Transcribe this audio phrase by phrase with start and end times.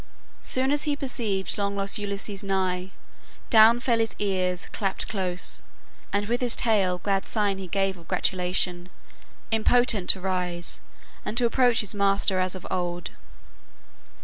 [0.55, 2.89] "...Soon as he perceived Long lost Ulysses nigh,
[3.51, 5.61] down fell his ears Clapped close,
[6.11, 8.89] and with his tail glad sign he gave Of gratulation,
[9.51, 10.81] impotent to rise,
[11.23, 13.11] And to approach his master as of old.